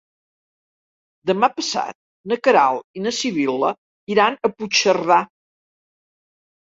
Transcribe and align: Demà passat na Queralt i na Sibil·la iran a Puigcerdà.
Demà 1.31 1.49
passat 1.57 1.95
na 2.33 2.39
Queralt 2.47 3.01
i 3.01 3.05
na 3.07 3.13
Sibil·la 3.21 3.71
iran 4.17 4.39
a 4.39 4.53
Puigcerdà. 4.55 5.21